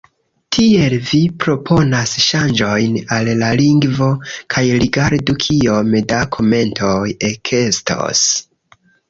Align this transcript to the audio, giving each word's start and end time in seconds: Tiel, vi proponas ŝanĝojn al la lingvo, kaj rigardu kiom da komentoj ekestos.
Tiel, 0.55 0.93
vi 1.09 1.17
proponas 1.43 2.13
ŝanĝojn 2.27 2.95
al 3.17 3.29
la 3.43 3.51
lingvo, 3.59 4.09
kaj 4.55 4.65
rigardu 4.85 5.37
kiom 5.45 5.95
da 6.15 6.25
komentoj 6.39 6.97
ekestos. 7.31 8.27